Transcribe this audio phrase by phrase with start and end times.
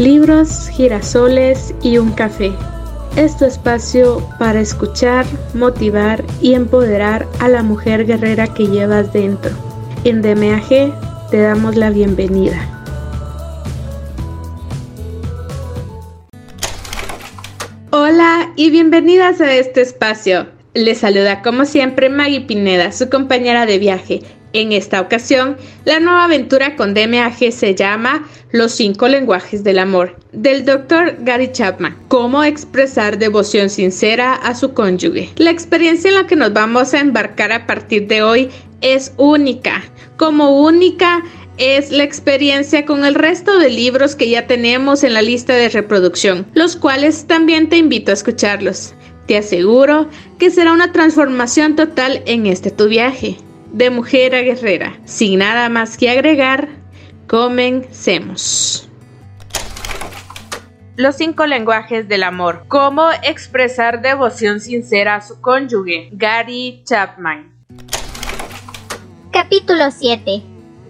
[0.00, 2.52] libros, girasoles y un café.
[3.16, 9.50] Es tu espacio para escuchar, motivar y empoderar a la mujer guerrera que llevas dentro.
[10.04, 12.56] En DMAG te damos la bienvenida.
[17.90, 20.46] Hola y bienvenidas a este espacio.
[20.72, 24.22] Les saluda como siempre Maggie Pineda, su compañera de viaje.
[24.52, 30.16] En esta ocasión, la nueva aventura con DMAG se llama Los cinco lenguajes del amor,
[30.32, 31.18] del Dr.
[31.20, 31.96] Gary Chapman.
[32.08, 35.30] Cómo expresar devoción sincera a su cónyuge.
[35.36, 39.84] La experiencia en la que nos vamos a embarcar a partir de hoy es única.
[40.16, 41.22] Como única
[41.56, 45.68] es la experiencia con el resto de libros que ya tenemos en la lista de
[45.68, 48.94] reproducción, los cuales también te invito a escucharlos.
[49.28, 50.08] Te aseguro
[50.40, 53.36] que será una transformación total en este tu viaje
[53.72, 54.98] de mujer a guerrera.
[55.04, 56.68] Sin nada más que agregar,
[57.26, 58.88] comencemos.
[60.96, 62.64] Los cinco lenguajes del amor.
[62.68, 66.10] Cómo expresar devoción sincera a su cónyuge.
[66.12, 67.54] Gary Chapman.
[69.30, 70.42] Capítulo 7.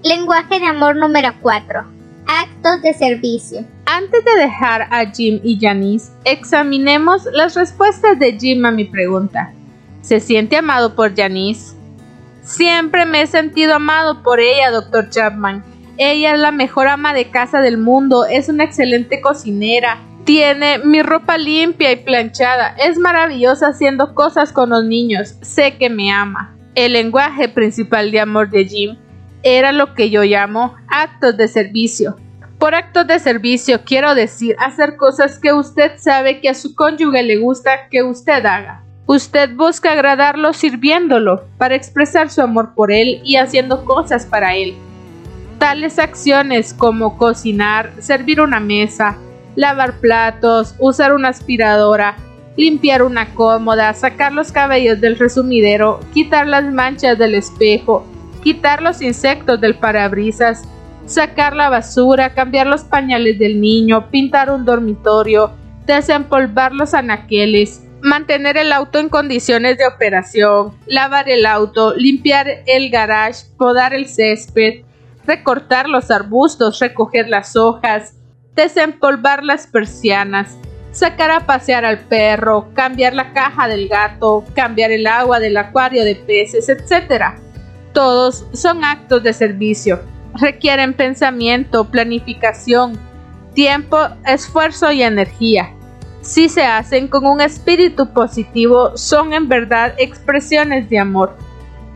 [0.02, 1.84] Lenguaje de amor número 4.
[2.27, 3.64] Actos de servicio.
[3.84, 9.52] Antes de dejar a Jim y Janice, examinemos las respuestas de Jim a mi pregunta.
[10.00, 11.80] ¿Se siente amado por Janice?
[12.42, 15.64] Siempre me he sentido amado por ella, doctor Chapman.
[15.96, 21.02] Ella es la mejor ama de casa del mundo, es una excelente cocinera, tiene mi
[21.02, 26.56] ropa limpia y planchada, es maravillosa haciendo cosas con los niños, sé que me ama.
[26.74, 28.96] El lenguaje principal de amor de Jim
[29.42, 32.16] era lo que yo llamo actos de servicio.
[32.58, 37.22] Por actos de servicio quiero decir hacer cosas que usted sabe que a su cónyuge
[37.22, 38.84] le gusta que usted haga.
[39.12, 44.75] Usted busca agradarlo sirviéndolo, para expresar su amor por él y haciendo cosas para él.
[45.58, 49.19] Tales acciones como cocinar, servir una mesa,
[49.56, 52.19] lavar platos, usar una aspiradora,
[52.56, 58.07] limpiar una cómoda, sacar los cabellos del resumidero, quitar las manchas del espejo,
[58.45, 60.63] quitar los insectos del parabrisas,
[61.07, 65.51] sacar la basura, cambiar los pañales del niño, pintar un dormitorio,
[65.84, 72.90] desempolvar los anaqueles, mantener el auto en condiciones de operación, lavar el auto, limpiar el
[72.90, 74.84] garage, podar el césped,
[75.27, 78.14] recortar los arbustos, recoger las hojas,
[78.55, 80.56] desempolvar las persianas,
[80.92, 86.05] sacar a pasear al perro, cambiar la caja del gato, cambiar el agua del acuario
[86.05, 87.36] de peces, etc.
[87.92, 90.00] Todos son actos de servicio.
[90.34, 92.98] Requieren pensamiento, planificación,
[93.55, 95.74] tiempo, esfuerzo y energía
[96.23, 101.36] si se hacen con un espíritu positivo, son en verdad expresiones de amor.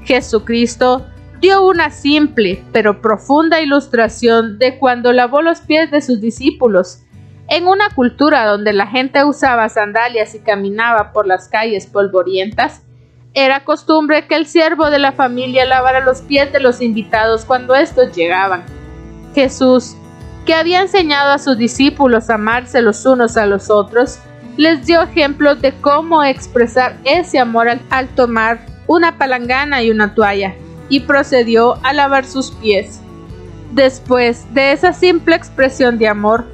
[0.05, 1.07] Jesucristo
[1.41, 7.01] dio una simple pero profunda ilustración de cuando lavó los pies de sus discípulos.
[7.49, 12.83] En una cultura donde la gente usaba sandalias y caminaba por las calles polvorientas,
[13.35, 17.75] era costumbre que el siervo de la familia lavara los pies de los invitados cuando
[17.75, 18.65] estos llegaban.
[19.35, 19.97] Jesús
[20.44, 24.19] que había enseñado a sus discípulos a amarse los unos a los otros,
[24.56, 30.55] les dio ejemplos de cómo expresar ese amor al, tomar una palangana y una toalla,
[30.88, 33.00] y procedió a lavar sus pies.
[33.72, 36.44] Después de esa simple expresión de amor,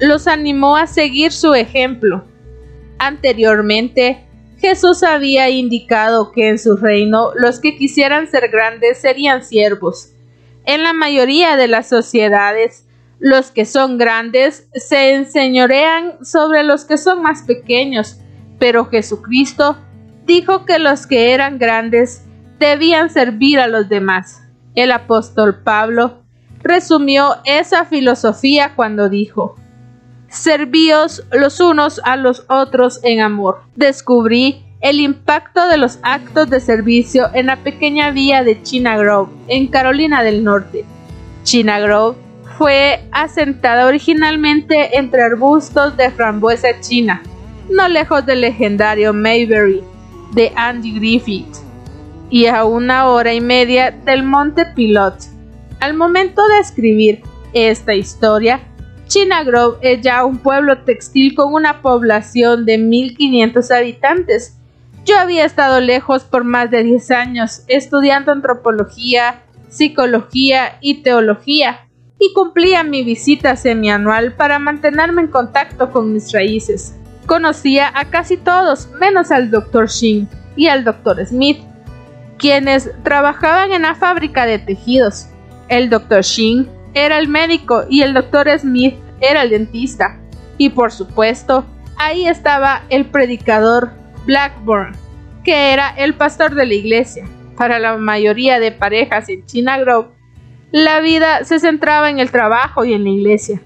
[0.00, 2.24] los animó a seguir su ejemplo.
[2.98, 4.24] Anteriormente,
[4.58, 10.10] Jesús había indicado que en su reino los que quisieran ser grandes serían siervos.
[10.64, 12.84] En la mayoría de las sociedades,
[13.18, 18.20] los que son grandes se enseñorean sobre los que son más pequeños,
[18.58, 19.76] pero Jesucristo
[20.26, 22.24] dijo que los que eran grandes
[22.58, 24.42] debían servir a los demás.
[24.74, 26.22] El apóstol Pablo
[26.62, 29.56] resumió esa filosofía cuando dijo,
[30.28, 33.62] Servíos los unos a los otros en amor.
[33.76, 39.30] Descubrí el impacto de los actos de servicio en la pequeña vía de China Grove,
[39.46, 40.84] en Carolina del Norte.
[41.44, 42.16] China Grove
[42.58, 47.22] fue asentada originalmente entre arbustos de frambuesa china,
[47.68, 49.82] no lejos del legendario Mayberry
[50.32, 51.56] de Andy Griffith,
[52.30, 55.14] y a una hora y media del Monte Pilot.
[55.80, 58.60] Al momento de escribir esta historia,
[59.06, 64.58] China Grove es ya un pueblo textil con una población de 1500 habitantes.
[65.04, 71.83] Yo había estado lejos por más de 10 años estudiando antropología, psicología y teología
[72.32, 76.96] cumplía mi visita semianual para mantenerme en contacto con mis raíces.
[77.26, 79.88] Conocía a casi todos, menos al Dr.
[79.88, 81.24] Shin y al Dr.
[81.26, 81.58] Smith,
[82.38, 85.26] quienes trabajaban en la fábrica de tejidos.
[85.68, 86.22] El Dr.
[86.22, 88.58] Shin era el médico y el Dr.
[88.58, 90.20] Smith era el dentista.
[90.58, 91.64] Y por supuesto,
[91.96, 93.90] ahí estaba el predicador
[94.26, 94.94] Blackburn,
[95.42, 97.26] que era el pastor de la iglesia.
[97.56, 100.08] Para la mayoría de parejas en China Grove,
[100.74, 103.62] la vida se centraba en el trabajo y en la iglesia.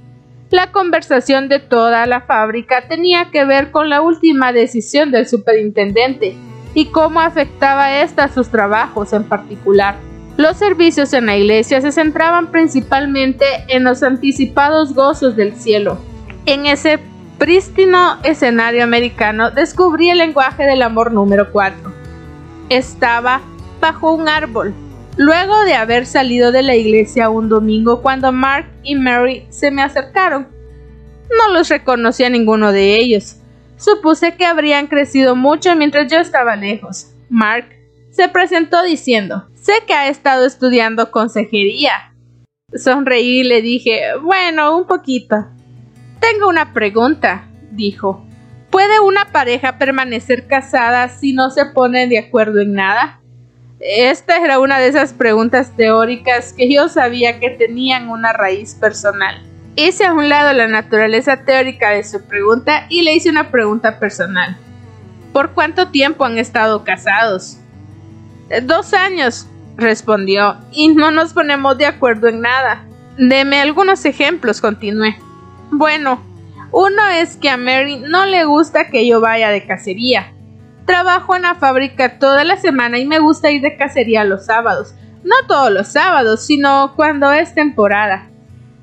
[0.51, 6.37] La conversación de toda la fábrica tenía que ver con la última decisión del superintendente
[6.75, 9.97] y cómo afectaba esta a sus trabajos en particular.
[10.37, 15.97] Los servicios en la iglesia se centraban principalmente en los anticipados gozos del cielo.
[16.45, 16.99] En ese
[17.39, 21.91] prístino escenario americano descubrí el lenguaje del amor número 4.
[22.69, 23.41] Estaba
[23.81, 24.75] bajo un árbol,
[25.19, 29.83] luego de haber salido de la iglesia un domingo cuando Mark y Mary se me
[29.83, 30.49] acercaron.
[31.29, 33.37] No los reconocí a ninguno de ellos.
[33.77, 37.13] Supuse que habrían crecido mucho mientras yo estaba lejos.
[37.29, 37.67] Mark
[38.11, 42.15] se presentó diciendo Sé que ha estado estudiando consejería.
[42.75, 45.49] Sonreí y le dije Bueno, un poquito.
[46.21, 48.25] Tengo una pregunta, dijo.
[48.71, 53.21] ¿Puede una pareja permanecer casada si no se ponen de acuerdo en nada?
[53.81, 59.41] Esta era una de esas preguntas teóricas que yo sabía que tenían una raíz personal.
[59.77, 64.01] Hice a un lado la naturaleza teórica de su pregunta y le hice una pregunta
[64.01, 64.57] personal.
[65.33, 67.59] ¿Por cuánto tiempo han estado casados?
[68.65, 69.47] Dos años,
[69.77, 72.85] respondió, y no nos ponemos de acuerdo en nada.
[73.17, 75.17] Deme algunos ejemplos, continué.
[75.71, 76.21] Bueno,
[76.73, 80.33] uno es que a Mary no le gusta que yo vaya de cacería.
[80.89, 84.95] Trabajo en la fábrica toda la semana y me gusta ir de cacería los sábados.
[85.23, 88.31] No todos los sábados, sino cuando es temporada.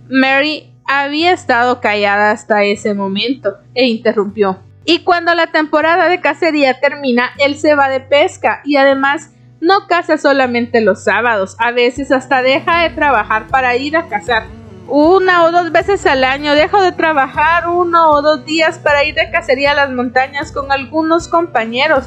[0.08, 4.60] Mary había estado callada hasta ese momento e interrumpió.
[4.86, 9.88] Y cuando la temporada de cacería termina, él se va de pesca y además no
[9.88, 14.44] caza solamente los sábados, a veces hasta deja de trabajar para ir a cazar
[14.88, 19.16] una o dos veces al año dejo de trabajar uno o dos días para ir
[19.16, 22.06] de cacería a las montañas con algunos compañeros.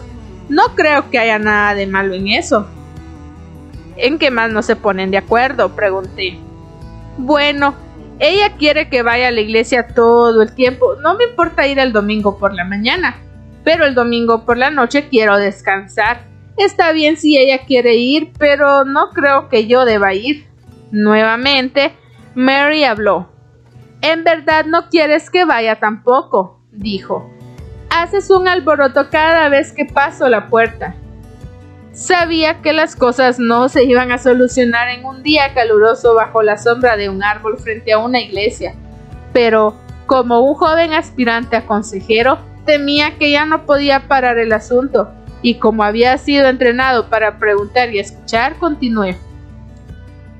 [0.49, 2.67] No creo que haya nada de malo en eso.
[3.97, 5.75] ¿En qué más no se ponen de acuerdo?
[5.75, 6.39] pregunté.
[7.17, 7.75] Bueno,
[8.21, 10.95] ella quiere que vaya a la iglesia todo el tiempo.
[11.03, 13.17] No me importa ir el domingo por la mañana,
[13.65, 16.23] pero el domingo por la noche quiero descansar.
[16.57, 20.47] Está bien si ella quiere ir, pero no creo que yo deba ir.
[20.91, 21.93] Nuevamente,
[22.39, 23.27] Mary habló.
[24.01, 27.29] En verdad no quieres que vaya tampoco, dijo.
[27.91, 30.95] Haces un alboroto cada vez que paso la puerta.
[31.93, 36.59] Sabía que las cosas no se iban a solucionar en un día caluroso bajo la
[36.59, 38.77] sombra de un árbol frente a una iglesia,
[39.33, 39.75] pero
[40.07, 45.11] como un joven aspirante a consejero, temía que ya no podía parar el asunto,
[45.43, 49.19] y como había sido entrenado para preguntar y escuchar, continué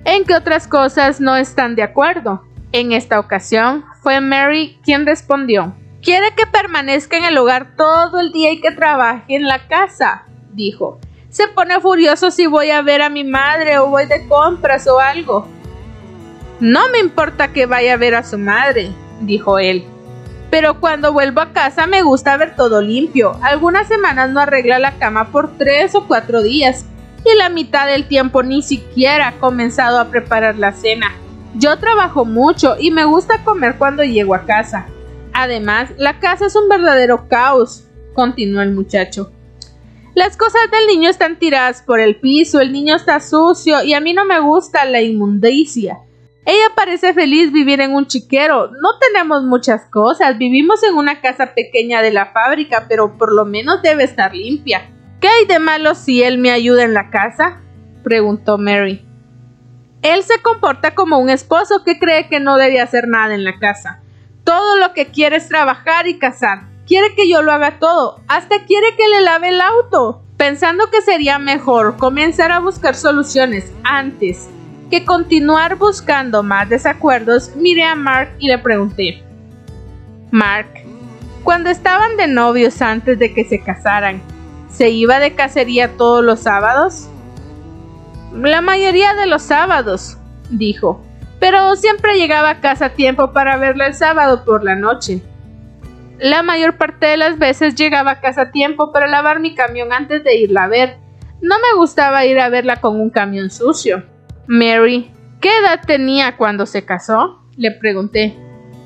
[0.09, 2.43] en que otras cosas no están de acuerdo.
[2.73, 5.75] En esta ocasión fue Mary quien respondió.
[6.03, 10.25] Quiere que permanezca en el hogar todo el día y que trabaje en la casa,
[10.53, 10.99] dijo.
[11.29, 14.99] Se pone furioso si voy a ver a mi madre o voy de compras o
[14.99, 15.47] algo.
[16.59, 18.91] No me importa que vaya a ver a su madre,
[19.21, 19.85] dijo él.
[20.51, 23.39] Pero cuando vuelvo a casa me gusta ver todo limpio.
[23.43, 26.87] Algunas semanas no arregla la cama por tres o cuatro días
[27.33, 31.15] y la mitad del tiempo ni siquiera ha comenzado a preparar la cena.
[31.55, 34.87] Yo trabajo mucho y me gusta comer cuando llego a casa.
[35.33, 39.33] Además, la casa es un verdadero caos, continuó el muchacho.
[40.15, 44.01] Las cosas del niño están tiradas por el piso, el niño está sucio y a
[44.01, 45.99] mí no me gusta la inmundicia.
[46.45, 48.69] Ella parece feliz vivir en un chiquero.
[48.69, 50.39] No tenemos muchas cosas.
[50.39, 54.91] Vivimos en una casa pequeña de la fábrica, pero por lo menos debe estar limpia.
[55.21, 57.61] ¿Qué hay de malo si él me ayuda en la casa?
[58.05, 59.05] preguntó Mary.
[60.03, 63.59] Él se comporta como un esposo que cree que no debe hacer nada en la
[63.59, 64.01] casa.
[64.45, 66.63] Todo lo que quiere es trabajar y cazar.
[66.87, 68.21] Quiere que yo lo haga todo.
[68.29, 70.23] Hasta quiere que le lave el auto.
[70.37, 74.49] Pensando que sería mejor comenzar a buscar soluciones antes
[74.91, 79.23] que continuar buscando más desacuerdos, miré a Mark y le pregunté.
[80.31, 80.69] Mark,
[81.43, 84.23] cuando estaban de novios antes de que se casaran,
[84.71, 87.09] ¿Se iba de cacería todos los sábados?
[88.35, 90.19] La mayoría de los sábados,
[90.51, 91.03] dijo,
[91.41, 95.23] pero siempre llegaba a casa a tiempo para verla el sábado por la noche.
[96.19, 99.93] La mayor parte de las veces llegaba a casa a tiempo para lavar mi camión
[99.93, 100.97] antes de irla a ver.
[101.41, 104.05] No me gustaba ir a verla con un camión sucio.
[104.49, 107.41] Mary, ¿qué edad tenía cuando se casó?
[107.57, 108.37] Le pregunté.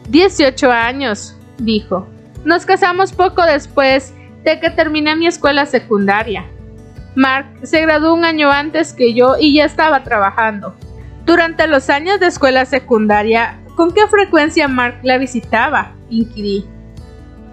[0.08, 2.06] Dieciocho años, dijo.
[2.44, 4.12] Nos casamos poco después
[4.44, 6.44] de que terminé mi escuela secundaria.
[7.14, 10.74] Mark se graduó un año antes que yo y ya estaba trabajando.
[11.24, 15.92] Durante los años de escuela secundaria ¿con qué frecuencia Mark la visitaba?
[16.10, 16.66] inquirí.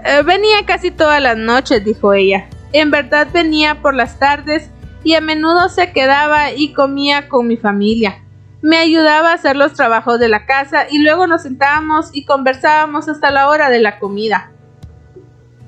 [0.04, 2.48] Eh, venía casi todas las noches, dijo ella.
[2.74, 4.70] En verdad venía por las tardes
[5.04, 8.22] y a menudo se quedaba y comía con mi familia.
[8.62, 13.08] Me ayudaba a hacer los trabajos de la casa y luego nos sentábamos y conversábamos
[13.08, 14.52] hasta la hora de la comida.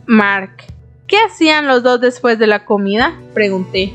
[0.05, 0.65] Mark,
[1.11, 3.13] ¿qué hacían los dos después de la comida?
[3.35, 3.93] pregunté.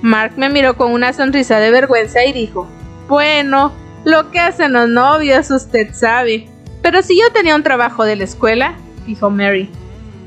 [0.00, 2.66] Mark me miró con una sonrisa de vergüenza y dijo,
[3.06, 3.70] Bueno,
[4.04, 6.48] lo que hacen los novios usted sabe.
[6.82, 8.74] Pero si yo tenía un trabajo de la escuela,
[9.06, 9.70] dijo Mary.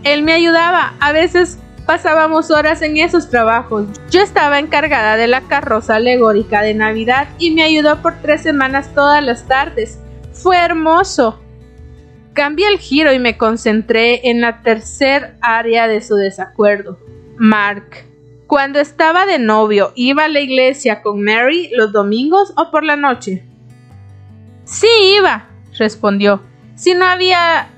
[0.06, 3.86] Él me ayudaba, a veces Pasábamos horas en esos trabajos.
[4.10, 8.90] Yo estaba encargada de la carroza alegórica de Navidad y me ayudó por tres semanas
[8.96, 10.00] todas las tardes.
[10.34, 11.40] Fue hermoso.
[12.36, 17.00] Cambié el giro y me concentré en la tercer área de su desacuerdo.
[17.38, 18.06] Mark.
[18.46, 22.98] Cuando estaba de novio, ¿iba a la iglesia con Mary los domingos o por la
[22.98, 23.46] noche?
[24.66, 24.88] Sí,
[25.18, 25.48] iba,
[25.80, 26.42] respondió.
[26.76, 27.70] Si no había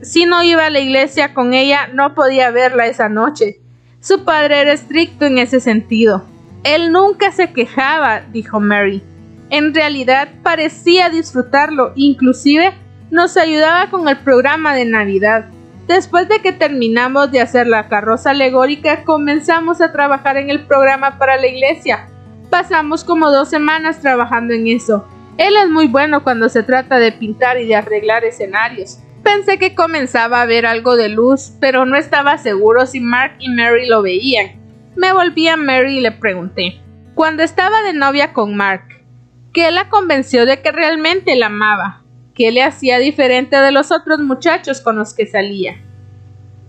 [0.00, 3.60] si no iba a la iglesia con ella, no podía verla esa noche.
[4.00, 6.24] Su padre era estricto en ese sentido.
[6.62, 9.02] Él nunca se quejaba, dijo Mary.
[9.50, 12.74] En realidad parecía disfrutarlo, inclusive
[13.14, 15.44] nos ayudaba con el programa de Navidad.
[15.86, 21.16] Después de que terminamos de hacer la carroza alegórica, comenzamos a trabajar en el programa
[21.16, 22.08] para la iglesia.
[22.50, 25.06] Pasamos como dos semanas trabajando en eso.
[25.38, 28.98] Él es muy bueno cuando se trata de pintar y de arreglar escenarios.
[29.22, 33.48] Pensé que comenzaba a ver algo de luz, pero no estaba seguro si Mark y
[33.48, 34.60] Mary lo veían.
[34.96, 36.80] Me volví a Mary y le pregunté,
[37.14, 39.04] cuando estaba de novia con Mark,
[39.52, 42.03] ¿qué la convenció de que realmente la amaba?
[42.34, 45.76] ¿Qué le hacía diferente de los otros muchachos con los que salía?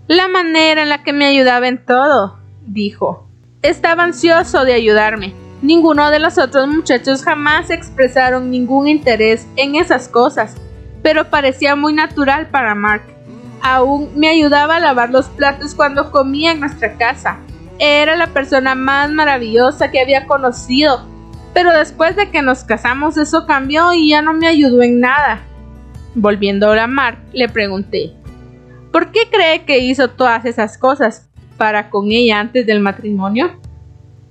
[0.06, 3.28] La manera en la que me ayudaba en todo, dijo.
[3.62, 5.34] Estaba ansioso de ayudarme.
[5.62, 10.54] Ninguno de los otros muchachos jamás expresaron ningún interés en esas cosas
[11.06, 13.02] pero parecía muy natural para Mark.
[13.62, 17.38] Aún me ayudaba a lavar los platos cuando comía en nuestra casa.
[17.78, 21.06] Era la persona más maravillosa que había conocido,
[21.54, 25.42] pero después de que nos casamos eso cambió y ya no me ayudó en nada.
[26.18, 28.14] Volviendo a Mark, le pregunté,
[28.90, 33.60] ¿por qué cree que hizo todas esas cosas para con ella antes del matrimonio?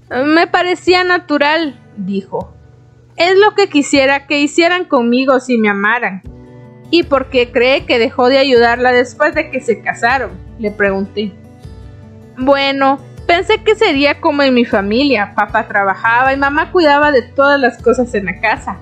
[0.09, 2.51] Me parecía natural, dijo.
[3.17, 6.23] Es lo que quisiera que hicieran conmigo si me amaran.
[6.89, 10.31] ¿Y por qué cree que dejó de ayudarla después de que se casaron?
[10.57, 11.33] le pregunté.
[12.35, 15.33] Bueno, pensé que sería como en mi familia.
[15.35, 18.79] Papá trabajaba y mamá cuidaba de todas las cosas en la casa.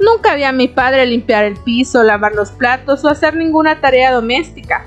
[0.00, 4.12] Nunca vi a mi padre limpiar el piso, lavar los platos o hacer ninguna tarea
[4.12, 4.86] doméstica.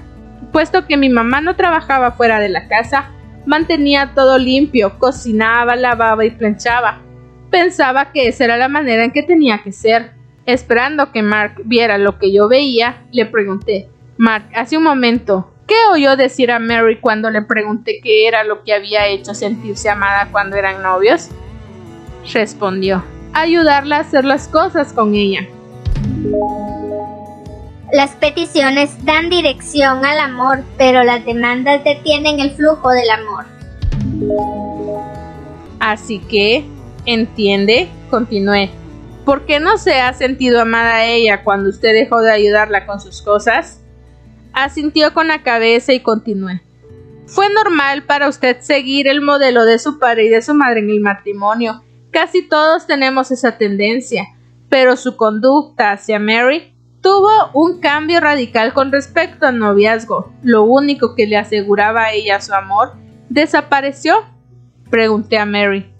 [0.51, 3.11] Puesto que mi mamá no trabajaba fuera de la casa,
[3.45, 7.01] mantenía todo limpio, cocinaba, lavaba y planchaba.
[7.49, 10.11] Pensaba que esa era la manera en que tenía que ser.
[10.45, 15.75] Esperando que Mark viera lo que yo veía, le pregunté, Mark, hace un momento, ¿qué
[15.91, 20.29] oyó decir a Mary cuando le pregunté qué era lo que había hecho sentirse amada
[20.31, 21.29] cuando eran novios?
[22.33, 25.47] Respondió, ayudarla a hacer las cosas con ella.
[27.93, 33.45] Las peticiones dan dirección al amor, pero las demandas detienen el flujo del amor.
[35.79, 36.65] Así que,
[37.05, 37.87] ¿entiende?
[38.09, 38.71] Continué.
[39.23, 42.99] ¿Por qué no se ha sentido amada a ella cuando usted dejó de ayudarla con
[42.99, 43.81] sus cosas?
[44.53, 46.61] Asintió con la cabeza y continué.
[47.25, 50.89] Fue normal para usted seguir el modelo de su padre y de su madre en
[50.89, 51.83] el matrimonio.
[52.11, 54.25] Casi todos tenemos esa tendencia,
[54.69, 60.33] pero su conducta hacia Mary tuvo un cambio radical con respecto al noviazgo.
[60.43, 62.93] Lo único que le aseguraba a ella su amor
[63.29, 64.25] desapareció.
[64.89, 65.91] Pregunté a Mary.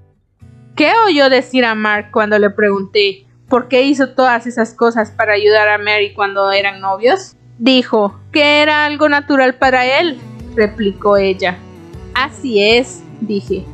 [0.76, 5.34] ¿Qué oyó decir a Mark cuando le pregunté por qué hizo todas esas cosas para
[5.34, 7.36] ayudar a Mary cuando eran novios?
[7.58, 10.20] Dijo que era algo natural para él,
[10.56, 11.58] replicó ella.
[12.14, 13.66] Así es, dije.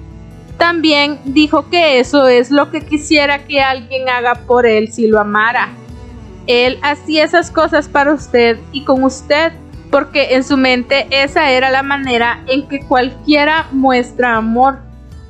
[0.63, 5.19] También dijo que eso es lo que quisiera que alguien haga por él si lo
[5.19, 5.67] amara.
[6.47, 9.51] Él hacía esas cosas para usted y con usted,
[9.91, 14.79] porque en su mente esa era la manera en que cualquiera muestra amor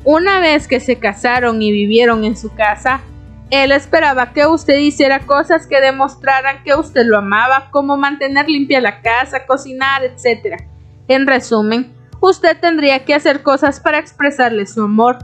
[0.03, 3.01] una vez que se casaron y vivieron en su casa,
[3.49, 8.81] él esperaba que usted hiciera cosas que demostraran que usted lo amaba, como mantener limpia
[8.81, 10.61] la casa, cocinar, etc.
[11.07, 11.91] En resumen,
[12.29, 15.19] usted tendría que hacer cosas para expresarle su amor.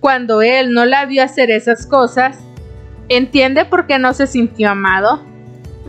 [0.00, 2.38] Cuando él no la vio hacer esas cosas,
[3.08, 5.22] ¿entiende por qué no se sintió amado?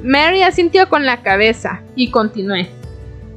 [0.03, 2.69] Mary asintió con la cabeza y continué.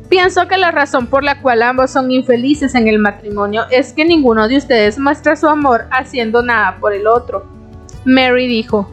[0.08, 4.04] Pienso que la razón por la cual ambos son infelices en el matrimonio es que
[4.04, 7.46] ninguno de ustedes muestra su amor haciendo nada por el otro.
[8.04, 8.90] Mary dijo,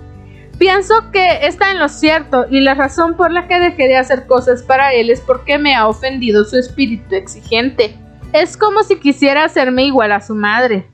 [0.57, 4.25] Pienso que está en lo cierto y la razón por la que dejé de hacer
[4.27, 7.95] cosas para él es porque me ha ofendido su espíritu exigente.
[8.33, 10.87] Es como si quisiera hacerme igual a su madre.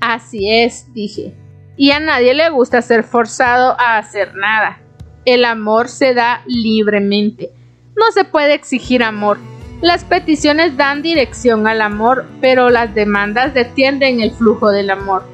[0.00, 1.34] Así es, dije.
[1.76, 4.80] Y a nadie le gusta ser forzado a hacer nada.
[5.26, 7.50] El amor se da libremente.
[7.96, 9.38] No se puede exigir amor.
[9.82, 15.24] Las peticiones dan dirección al amor, pero las demandas detienden el flujo del amor.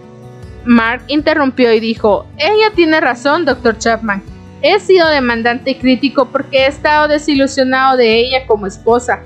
[0.65, 4.23] Mark interrumpió y dijo, ella tiene razón, doctor Chapman.
[4.63, 9.21] He sido demandante y crítico porque he estado desilusionado de ella como esposa.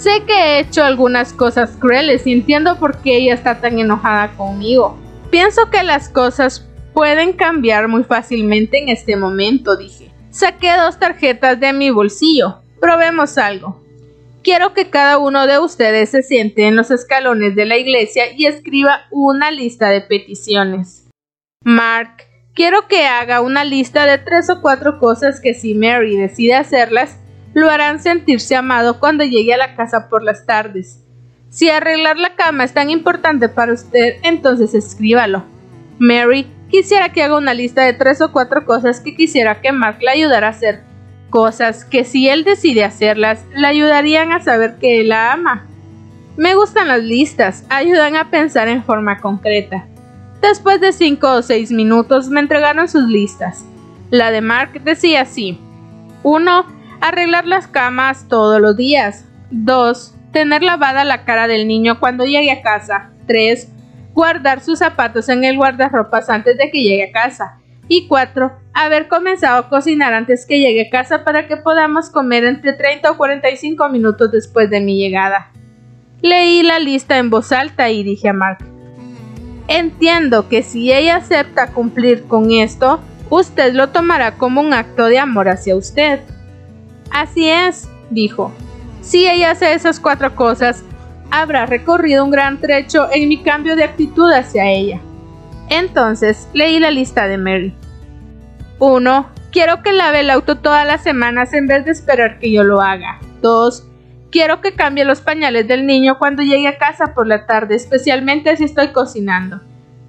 [0.00, 4.34] Sé que he hecho algunas cosas crueles y entiendo por qué ella está tan enojada
[4.34, 4.96] conmigo.
[5.30, 10.10] Pienso que las cosas pueden cambiar muy fácilmente en este momento, dije.
[10.30, 12.62] Saqué dos tarjetas de mi bolsillo.
[12.80, 13.84] Probemos algo.
[14.42, 18.46] Quiero que cada uno de ustedes se siente en los escalones de la iglesia y
[18.46, 21.10] escriba una lista de peticiones.
[21.62, 26.54] Mark, quiero que haga una lista de tres o cuatro cosas que si Mary decide
[26.54, 27.18] hacerlas,
[27.54, 31.04] lo harán sentirse amado cuando llegue a la casa por las tardes.
[31.50, 35.44] Si arreglar la cama es tan importante para usted, entonces escríbalo.
[35.98, 39.98] Mary, quisiera que haga una lista de tres o cuatro cosas que quisiera que Mark
[40.00, 40.80] le ayudara a hacer
[41.28, 45.66] cosas que si él decide hacerlas, le ayudarían a saber que él la ama.
[46.36, 49.86] Me gustan las listas, ayudan a pensar en forma concreta.
[50.40, 53.64] Después de cinco o seis minutos me entregaron sus listas.
[54.10, 55.58] La de Mark decía así.
[56.22, 56.79] 1.
[57.00, 59.24] Arreglar las camas todos los días.
[59.50, 60.14] 2.
[60.32, 63.10] Tener lavada la cara del niño cuando llegue a casa.
[63.26, 63.68] 3.
[64.12, 67.58] Guardar sus zapatos en el guardarropas antes de que llegue a casa.
[67.88, 68.52] Y 4.
[68.74, 73.10] Haber comenzado a cocinar antes que llegue a casa para que podamos comer entre 30
[73.10, 75.50] o 45 minutos después de mi llegada.
[76.22, 78.58] Leí la lista en voz alta y dije a Mark,
[79.68, 85.18] Entiendo que si ella acepta cumplir con esto, usted lo tomará como un acto de
[85.18, 86.20] amor hacia usted.
[87.10, 88.52] Así es, dijo.
[89.00, 90.84] Si ella hace esas cuatro cosas,
[91.30, 95.00] habrá recorrido un gran trecho en mi cambio de actitud hacia ella.
[95.68, 97.74] Entonces leí la lista de Mary.
[98.78, 99.28] 1.
[99.52, 102.80] Quiero que lave el auto todas las semanas en vez de esperar que yo lo
[102.80, 103.20] haga.
[103.42, 103.86] 2.
[104.30, 108.56] Quiero que cambie los pañales del niño cuando llegue a casa por la tarde, especialmente
[108.56, 109.60] si estoy cocinando.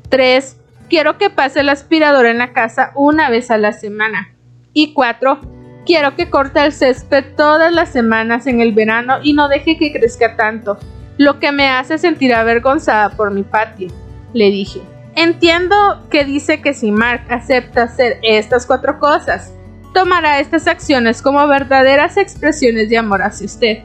[0.10, 0.58] 3.
[0.90, 4.34] Quiero que pase el aspirador en la casa una vez a la semana.
[4.74, 5.61] Y 4.
[5.86, 9.92] Quiero que corte el césped todas las semanas en el verano y no deje que
[9.92, 10.78] crezca tanto,
[11.18, 13.90] lo que me hace sentir avergonzada por mi patio,
[14.34, 14.82] le dije.
[15.16, 15.76] Entiendo
[16.10, 19.54] que dice que si Mark acepta hacer estas cuatro cosas,
[19.94, 23.78] tomará estas acciones como verdaderas expresiones de amor hacia usted.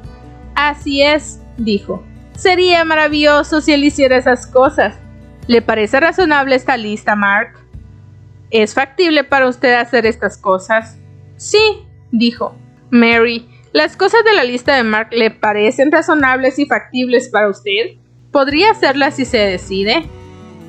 [0.55, 2.03] Así es, dijo.
[2.37, 4.95] Sería maravilloso si él hiciera esas cosas.
[5.47, 7.59] ¿Le parece razonable esta lista, Mark?
[8.51, 10.99] ¿Es factible para usted hacer estas cosas?
[11.37, 11.86] Sí,
[12.19, 12.57] dijo.
[12.91, 17.97] Mary, ¿las cosas de la lista de Mark le parecen razonables y factibles para usted?
[18.31, 20.05] ¿Podría hacerlas si se decide?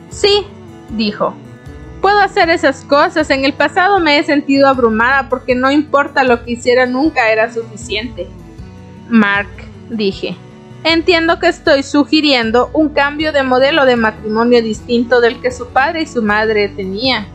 [0.09, 0.45] Sí,
[0.89, 1.33] dijo.
[2.01, 3.29] Puedo hacer esas cosas.
[3.29, 7.51] En el pasado me he sentido abrumada porque no importa lo que hiciera nunca era
[7.51, 8.27] suficiente.
[9.09, 9.49] Mark,
[9.89, 10.35] dije.
[10.83, 16.03] Entiendo que estoy sugiriendo un cambio de modelo de matrimonio distinto del que su padre
[16.03, 17.27] y su madre tenían.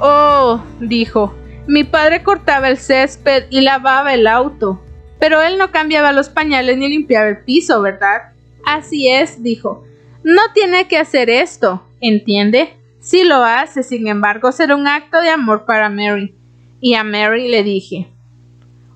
[0.00, 1.34] Oh, dijo,
[1.68, 4.82] mi padre cortaba el césped y lavaba el auto,
[5.20, 8.32] pero él no cambiaba los pañales ni limpiaba el piso, ¿verdad?
[8.64, 9.84] Así es, dijo.
[10.24, 12.74] No tiene que hacer esto, ¿entiende?
[13.00, 16.34] Si lo hace, sin embargo, será un acto de amor para Mary.
[16.80, 18.08] Y a Mary le dije,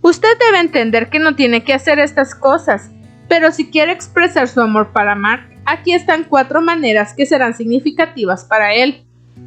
[0.00, 2.90] Usted debe entender que no tiene que hacer estas cosas,
[3.28, 8.44] pero si quiere expresar su amor para Mark, aquí están cuatro maneras que serán significativas
[8.44, 9.04] para él.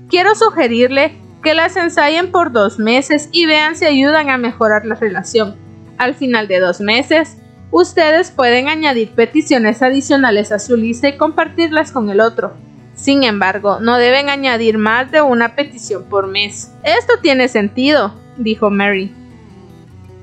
[0.09, 4.95] Quiero sugerirle que las ensayen por dos meses y vean si ayudan a mejorar la
[4.95, 5.55] relación.
[5.97, 7.37] Al final de dos meses,
[7.77, 12.53] Ustedes pueden añadir peticiones adicionales a su lista y compartirlas con el otro.
[12.95, 16.71] Sin embargo, no deben añadir más de una petición por mes.
[16.83, 19.13] Esto tiene sentido, dijo Mary.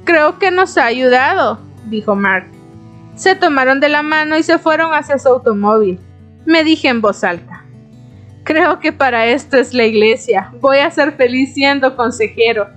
[0.05, 2.47] Creo que nos ha ayudado, dijo Mark.
[3.17, 6.01] Se tomaron de la mano y se fueron hacia su automóvil.
[6.47, 7.52] Me dije en voz alta.
[8.45, 10.51] Creo que para esto es la iglesia.
[10.61, 12.69] Voy a ser feliz siendo consejero.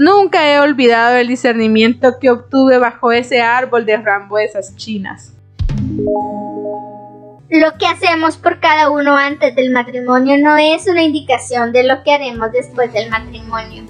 [0.00, 5.32] Nunca he olvidado el discernimiento que obtuve bajo ese árbol de frambuesas chinas.
[7.48, 12.02] Lo que hacemos por cada uno antes del matrimonio no es una indicación de lo
[12.02, 13.84] que haremos después del matrimonio.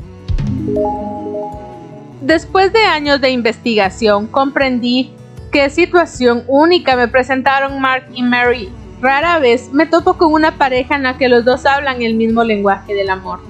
[2.21, 5.15] Después de años de investigación, comprendí
[5.51, 8.69] qué situación única me presentaron Mark y Mary.
[9.01, 12.45] Rara vez me topo con una pareja en la que los dos hablan el mismo
[12.45, 13.41] lenguaje del amor.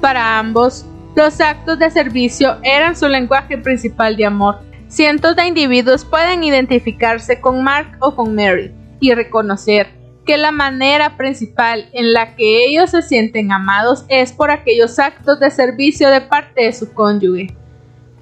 [0.00, 4.60] Para ambos, los actos de servicio eran su lenguaje principal de amor.
[4.88, 9.88] Cientos de individuos pueden identificarse con Mark o con Mary y reconocer
[10.26, 15.40] que la manera principal en la que ellos se sienten amados es por aquellos actos
[15.40, 17.56] de servicio de parte de su cónyuge.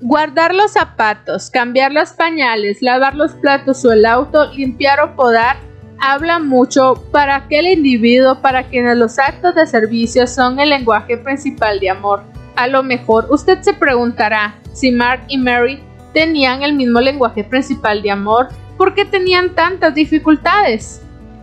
[0.01, 5.57] Guardar los zapatos, cambiar los pañales, lavar los platos o el auto, limpiar o podar,
[6.01, 11.79] habla mucho para aquel individuo para quienes los actos de servicio son el lenguaje principal
[11.79, 12.23] de amor.
[12.57, 15.83] A lo mejor usted se preguntará si Mark y Mary
[16.13, 21.03] tenían el mismo lenguaje principal de amor, ¿por qué tenían tantas dificultades?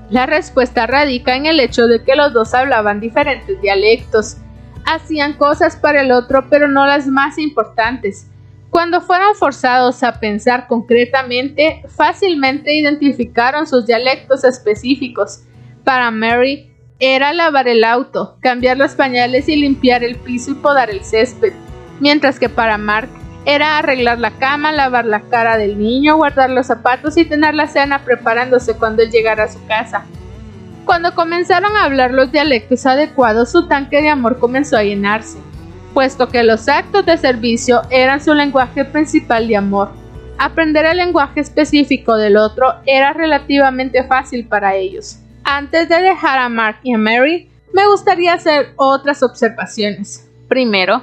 [0.09, 4.37] La respuesta radica en el hecho de que los dos hablaban diferentes dialectos,
[4.85, 8.27] hacían cosas para el otro pero no las más importantes.
[8.77, 15.39] Cuando fueron forzados a pensar concretamente, fácilmente identificaron sus dialectos específicos.
[15.83, 20.91] Para Mary era lavar el auto, cambiar los pañales y limpiar el piso y podar
[20.91, 21.53] el césped,
[21.99, 23.09] mientras que para Mark
[23.45, 27.65] era arreglar la cama, lavar la cara del niño, guardar los zapatos y tener la
[27.65, 30.05] cena preparándose cuando él llegara a su casa.
[30.85, 35.39] Cuando comenzaron a hablar los dialectos adecuados, su tanque de amor comenzó a llenarse,
[35.97, 39.89] puesto que los actos de servicio eran su lenguaje principal de amor.
[40.37, 45.17] Aprender el lenguaje específico del otro era relativamente fácil para ellos.
[45.43, 50.29] Antes de dejar a Mark y a Mary, me gustaría hacer otras observaciones.
[50.47, 51.01] Primero,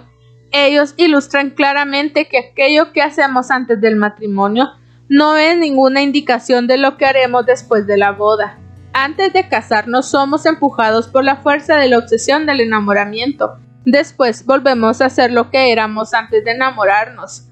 [0.52, 4.74] ellos ilustran claramente que aquello que hacemos antes del matrimonio
[5.08, 8.60] no es ninguna indicación de lo que haremos después de la boda.
[8.92, 13.58] Antes de casarnos somos empujados por la fuerza de la obsesión del enamoramiento.
[13.84, 17.44] Después volvemos a ser lo que éramos antes de enamorarnos.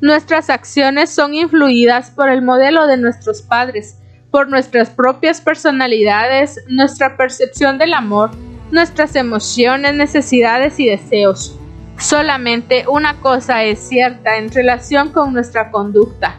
[0.00, 3.98] Nuestras acciones son influidas por el modelo de nuestros padres,
[4.30, 8.30] por nuestras propias personalidades, nuestra percepción del amor,
[8.70, 11.58] nuestras emociones, necesidades y deseos.
[11.98, 16.36] Solamente una cosa es cierta en relación con nuestra conducta.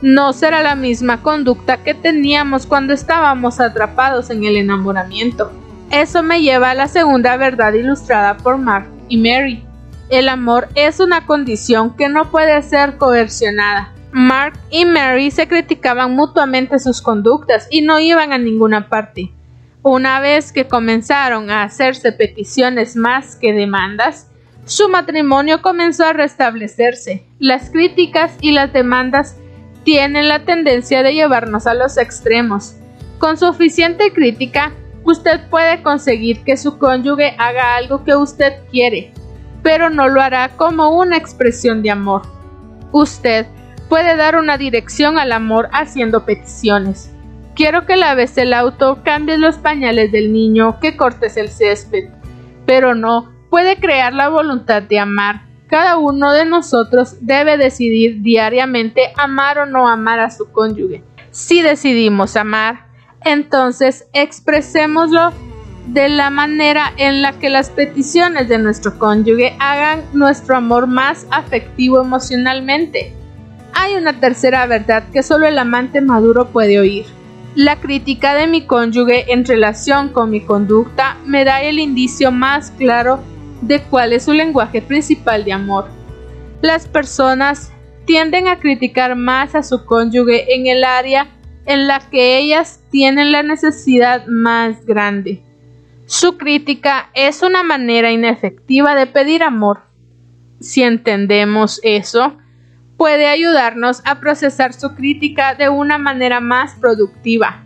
[0.00, 5.52] No será la misma conducta que teníamos cuando estábamos atrapados en el enamoramiento.
[5.90, 9.64] Eso me lleva a la segunda verdad ilustrada por Mark y Mary.
[10.10, 13.92] El amor es una condición que no puede ser coercionada.
[14.12, 19.32] Mark y Mary se criticaban mutuamente sus conductas y no iban a ninguna parte.
[19.82, 24.30] Una vez que comenzaron a hacerse peticiones más que demandas,
[24.66, 27.26] su matrimonio comenzó a restablecerse.
[27.38, 29.36] Las críticas y las demandas
[29.84, 32.76] tienen la tendencia de llevarnos a los extremos.
[33.18, 34.72] Con suficiente crítica,
[35.04, 39.12] usted puede conseguir que su cónyuge haga algo que usted quiere,
[39.62, 42.22] pero no lo hará como una expresión de amor.
[42.92, 43.46] Usted
[43.88, 47.10] puede dar una dirección al amor haciendo peticiones.
[47.54, 52.10] Quiero que laves el auto, cambies los pañales del niño, que cortes el césped.
[52.66, 55.42] Pero no, puede crear la voluntad de amar.
[55.68, 61.04] Cada uno de nosotros debe decidir diariamente amar o no amar a su cónyuge.
[61.30, 62.83] Si decidimos amar,
[63.24, 65.32] entonces expresémoslo
[65.86, 71.26] de la manera en la que las peticiones de nuestro cónyuge hagan nuestro amor más
[71.30, 73.12] afectivo emocionalmente.
[73.74, 77.06] Hay una tercera verdad que solo el amante maduro puede oír.
[77.54, 82.72] La crítica de mi cónyuge en relación con mi conducta me da el indicio más
[82.72, 83.20] claro
[83.60, 85.88] de cuál es su lenguaje principal de amor.
[86.62, 87.70] Las personas
[88.06, 91.28] tienden a criticar más a su cónyuge en el área
[91.66, 95.42] en la que ellas tienen la necesidad más grande.
[96.06, 99.82] Su crítica es una manera inefectiva de pedir amor.
[100.60, 102.36] Si entendemos eso,
[102.96, 107.64] puede ayudarnos a procesar su crítica de una manera más productiva.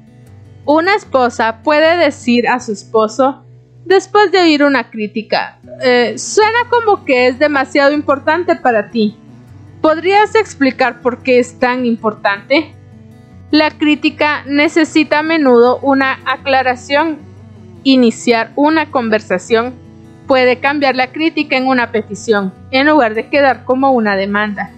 [0.64, 3.44] Una esposa puede decir a su esposo,
[3.84, 9.16] después de oír una crítica, eh, suena como que es demasiado importante para ti.
[9.80, 12.74] ¿Podrías explicar por qué es tan importante?
[13.50, 17.16] La crítica necesita a menudo una aclaración.
[17.82, 19.72] Iniciar una conversación
[20.26, 24.70] puede cambiar la crítica en una petición, en lugar de quedar como una demanda.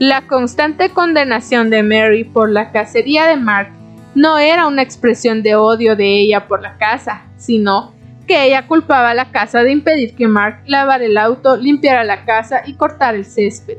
[0.00, 3.70] La constante condenación de Mary por la cacería de Mark
[4.16, 7.92] no era una expresión de odio de ella por la casa, sino
[8.26, 12.24] que ella culpaba a la casa de impedir que Mark lavara el auto, limpiara la
[12.24, 13.78] casa y cortara el césped.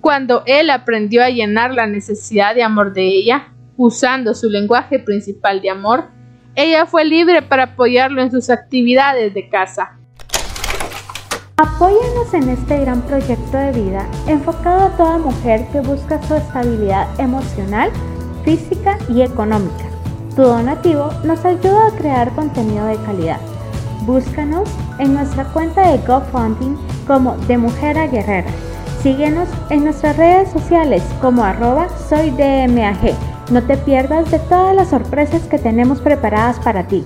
[0.00, 3.46] Cuando él aprendió a llenar la necesidad de amor de ella,
[3.82, 6.10] usando su lenguaje principal de amor,
[6.54, 9.98] ella fue libre para apoyarlo en sus actividades de casa.
[11.56, 17.08] Apóyanos en este gran proyecto de vida enfocado a toda mujer que busca su estabilidad
[17.18, 17.90] emocional,
[18.44, 19.86] física y económica.
[20.36, 23.40] Tu donativo nos ayuda a crear contenido de calidad.
[24.02, 28.50] Búscanos en nuestra cuenta de GoFundMe como De Mujer a Guerrera.
[29.02, 33.39] Síguenos en nuestras redes sociales como arroba soy DMAG.
[33.50, 37.04] No te pierdas de todas las sorpresas que tenemos preparadas para ti.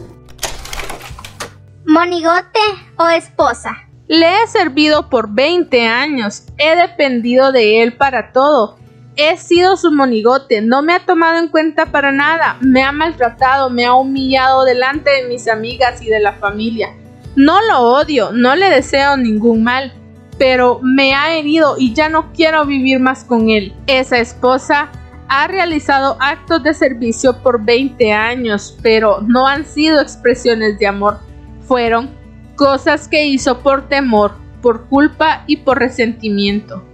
[1.86, 2.60] ¿Monigote
[2.96, 3.70] o esposa?
[4.08, 8.76] Le he servido por 20 años, he dependido de él para todo.
[9.16, 13.70] He sido su monigote, no me ha tomado en cuenta para nada, me ha maltratado,
[13.70, 16.88] me ha humillado delante de mis amigas y de la familia.
[17.36, 19.94] No lo odio, no le deseo ningún mal,
[20.36, 23.74] pero me ha herido y ya no quiero vivir más con él.
[23.86, 24.90] Esa esposa
[25.28, 31.18] ha realizado actos de servicio por 20 años, pero no han sido expresiones de amor,
[31.66, 32.10] fueron
[32.56, 36.84] cosas que hizo por temor, por culpa y por resentimiento.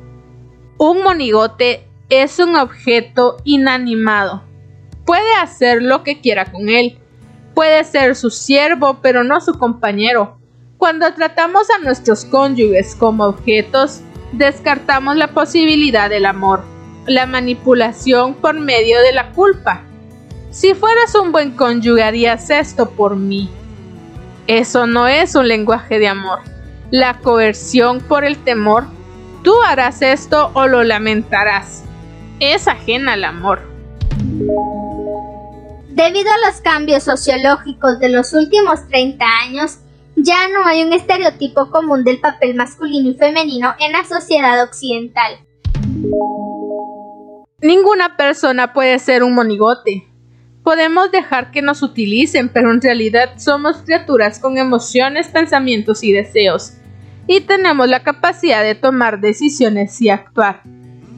[0.78, 4.42] Un monigote es un objeto inanimado.
[5.04, 6.98] Puede hacer lo que quiera con él.
[7.54, 10.38] Puede ser su siervo, pero no su compañero.
[10.78, 14.00] Cuando tratamos a nuestros cónyuges como objetos,
[14.32, 16.64] descartamos la posibilidad del amor,
[17.10, 19.82] la manipulación por medio de la culpa.
[20.52, 23.50] Si fueras un buen cónyuge harías esto por mí.
[24.46, 26.38] Eso no es un lenguaje de amor.
[26.92, 28.84] La coerción por el temor,
[29.42, 31.82] tú harás esto o lo lamentarás.
[32.38, 33.62] Es ajena al amor.
[35.88, 39.78] Debido a los cambios sociológicos de los últimos 30 años,
[40.14, 45.40] ya no hay un estereotipo común del papel masculino y femenino en la sociedad occidental.
[47.62, 50.08] Ninguna persona puede ser un monigote.
[50.64, 56.72] Podemos dejar que nos utilicen, pero en realidad somos criaturas con emociones, pensamientos y deseos,
[57.26, 60.62] y tenemos la capacidad de tomar decisiones y actuar.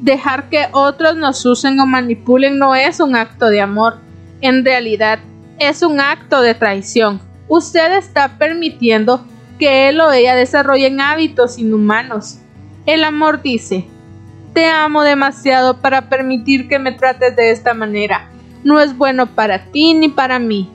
[0.00, 3.98] Dejar que otros nos usen o manipulen no es un acto de amor,
[4.40, 5.20] en realidad
[5.60, 7.20] es un acto de traición.
[7.46, 9.24] Usted está permitiendo
[9.60, 12.38] que él o ella desarrollen hábitos inhumanos.
[12.84, 13.86] El amor dice,
[14.52, 18.28] te amo demasiado para permitir que me trates de esta manera.
[18.64, 20.70] No es bueno para ti ni para mí.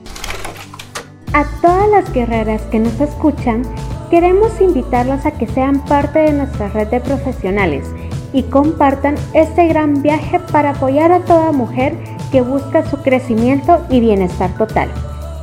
[1.32, 3.62] A todas las guerreras que nos escuchan,
[4.10, 7.86] queremos invitarlas a que sean parte de nuestra red de profesionales
[8.32, 11.94] y compartan este gran viaje para apoyar a toda mujer
[12.32, 14.90] que busca su crecimiento y bienestar total.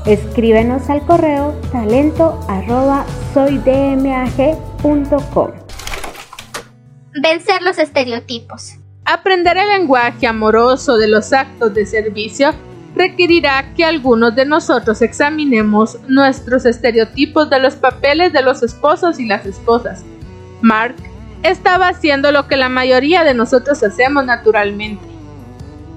[0.05, 2.39] Escríbenos al correo talento
[7.17, 8.73] Vencer los estereotipos.
[9.05, 12.53] Aprender el lenguaje amoroso de los actos de servicio
[12.93, 19.27] requerirá que algunos de nosotros examinemos nuestros estereotipos de los papeles de los esposos y
[19.27, 20.03] las esposas.
[20.61, 20.95] Mark
[21.41, 25.05] estaba haciendo lo que la mayoría de nosotros hacemos naturalmente.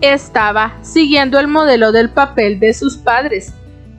[0.01, 3.53] Estaba siguiendo el modelo del papel de sus padres,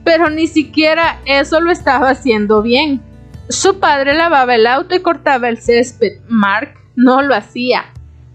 [0.04, 3.02] pero ni siquiera eso lo estaba haciendo bien.
[3.50, 6.20] Su padre lavaba el auto y cortaba el césped.
[6.26, 7.86] Mark no lo hacía.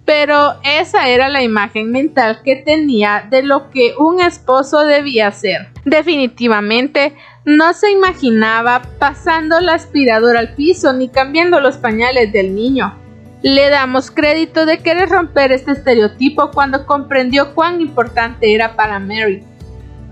[0.05, 5.69] Pero esa era la imagen mental que tenía de lo que un esposo debía ser.
[5.83, 12.95] Definitivamente no se imaginaba pasando la aspiradora al piso ni cambiando los pañales del niño.
[13.41, 19.43] Le damos crédito de querer romper este estereotipo cuando comprendió cuán importante era para Mary.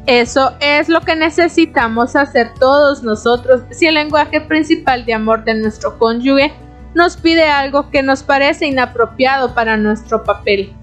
[0.05, 5.53] Eso es lo que necesitamos hacer todos nosotros si el lenguaje principal de amor de
[5.53, 6.51] nuestro cónyuge
[6.95, 10.73] nos pide algo que nos parece inapropiado para nuestro papel.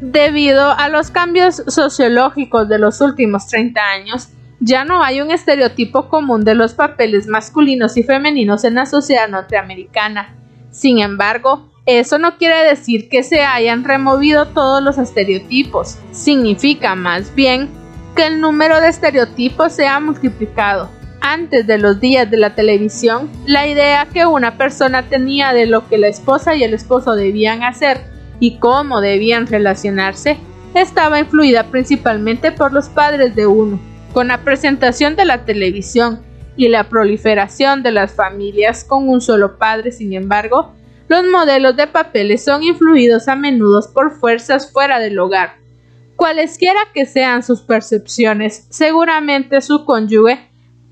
[0.00, 4.28] Debido a los cambios sociológicos de los últimos 30 años,
[4.60, 9.28] ya no hay un estereotipo común de los papeles masculinos y femeninos en la sociedad
[9.28, 10.34] norteamericana.
[10.70, 17.34] Sin embargo, eso no quiere decir que se hayan removido todos los estereotipos, significa más
[17.34, 17.70] bien
[18.14, 20.90] que el número de estereotipos se ha multiplicado.
[21.20, 25.86] Antes de los días de la televisión, la idea que una persona tenía de lo
[25.88, 28.00] que la esposa y el esposo debían hacer
[28.40, 30.38] y cómo debían relacionarse
[30.74, 33.78] estaba influida principalmente por los padres de uno.
[34.12, 36.22] Con la presentación de la televisión
[36.56, 40.72] y la proliferación de las familias con un solo padre, sin embargo,
[41.08, 45.56] los modelos de papeles son influidos a menudo por fuerzas fuera del hogar.
[46.16, 50.49] Cualesquiera que sean sus percepciones, seguramente su cónyuge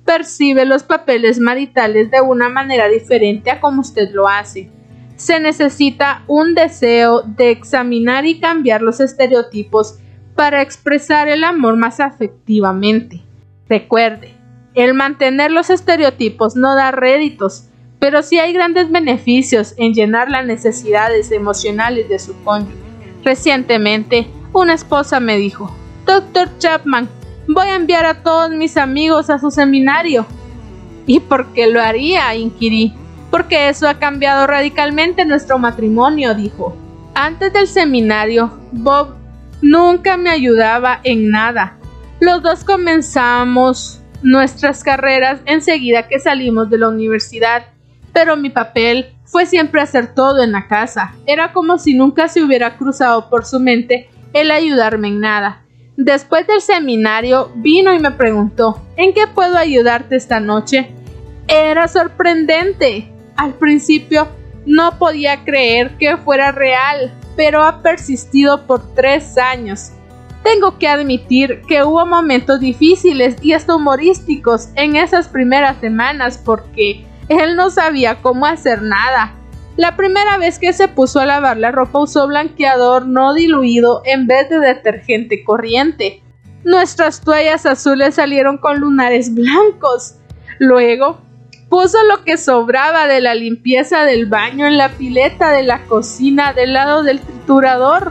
[0.09, 4.71] percibe los papeles maritales de una manera diferente a como usted lo hace.
[5.17, 9.99] Se necesita un deseo de examinar y cambiar los estereotipos
[10.35, 13.21] para expresar el amor más afectivamente.
[13.69, 14.33] Recuerde,
[14.73, 17.69] el mantener los estereotipos no da réditos,
[17.99, 22.79] pero sí hay grandes beneficios en llenar las necesidades emocionales de su cónyuge.
[23.25, 25.71] Recientemente, una esposa me dijo,
[26.07, 27.11] Doctor Chapman,
[27.49, 30.27] voy a enviar a todos mis amigos a su seminario.
[31.07, 32.35] ¿Y por qué lo haría?
[32.35, 32.95] inquirí.
[33.31, 36.75] porque eso ha cambiado radicalmente nuestro matrimonio, dijo.
[37.15, 39.17] Antes del seminario, Bob
[39.61, 41.77] nunca me ayudaba en nada.
[42.21, 47.67] Los dos comenzamos nuestras carreras enseguida que salimos de la universidad,
[48.15, 51.15] pero mi papel fue siempre hacer todo en la casa.
[51.27, 55.65] Era como si nunca se hubiera cruzado por su mente el ayudarme en nada.
[56.01, 60.93] Después del seminario vino y me preguntó ¿En qué puedo ayudarte esta noche?
[61.49, 63.11] Era sorprendente.
[63.35, 64.29] Al principio
[64.65, 69.91] no podía creer que fuera real, pero ha persistido por tres años.
[70.45, 77.05] Tengo que admitir que hubo momentos difíciles y hasta humorísticos en esas primeras semanas porque
[77.29, 79.35] él no sabía cómo hacer nada.
[79.79, 84.27] La primera vez que se puso a lavar la ropa usó blanqueador no diluido en
[84.27, 86.21] vez de detergente corriente.
[86.65, 90.17] Nuestras toallas azules salieron con lunares blancos.
[90.59, 91.21] Luego
[91.69, 96.53] puso lo que sobraba de la limpieza del baño en la pileta de la cocina
[96.53, 98.11] del lado del triturador.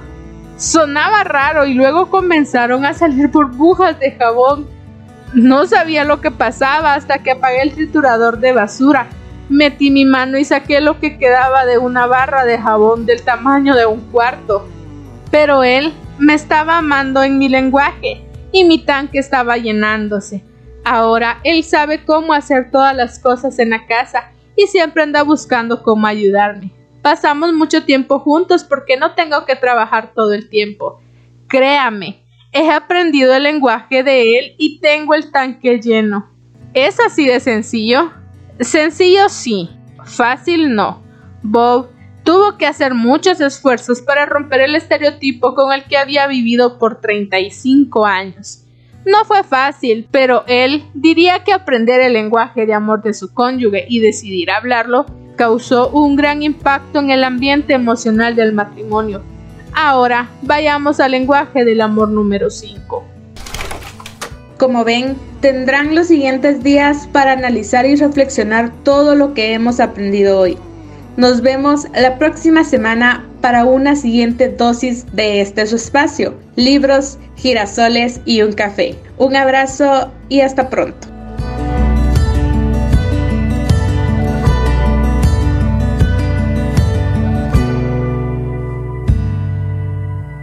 [0.55, 4.69] Sonaba raro y luego comenzaron a salir burbujas de jabón.
[5.33, 9.09] No sabía lo que pasaba hasta que apagué el triturador de basura.
[9.49, 13.75] Metí mi mano y saqué lo que quedaba de una barra de jabón del tamaño
[13.75, 14.67] de un cuarto.
[15.31, 20.43] Pero él me estaba amando en mi lenguaje y mi tanque estaba llenándose.
[20.83, 25.83] Ahora él sabe cómo hacer todas las cosas en la casa y siempre anda buscando
[25.83, 26.71] cómo ayudarme.
[27.01, 31.01] Pasamos mucho tiempo juntos porque no tengo que trabajar todo el tiempo.
[31.47, 36.29] Créame, he aprendido el lenguaje de él y tengo el tanque lleno.
[36.73, 38.11] ¿Es así de sencillo?
[38.59, 39.69] Sencillo sí,
[40.03, 41.03] fácil no.
[41.43, 41.89] Bob
[42.23, 46.99] tuvo que hacer muchos esfuerzos para romper el estereotipo con el que había vivido por
[46.99, 48.63] 35 años.
[49.05, 53.85] No fue fácil, pero él diría que aprender el lenguaje de amor de su cónyuge
[53.87, 55.05] y decidir hablarlo
[55.37, 59.21] causó un gran impacto en el ambiente emocional del matrimonio.
[59.73, 63.16] Ahora vayamos al lenguaje del amor número 5.
[64.57, 70.39] Como ven, tendrán los siguientes días para analizar y reflexionar todo lo que hemos aprendido
[70.39, 70.57] hoy.
[71.15, 78.41] Nos vemos la próxima semana para una siguiente dosis de este espacio, libros, girasoles y
[78.41, 78.95] un café.
[79.17, 81.16] Un abrazo y hasta pronto.